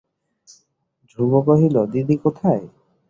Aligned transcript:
ধ্রুব 1.09 1.33
কহিল, 1.47 1.75
দিদি 1.93 2.15
কোথায়? 2.23 2.63